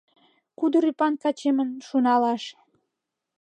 [0.59, 2.43] Кудыр ӱпан качемым шуналаш.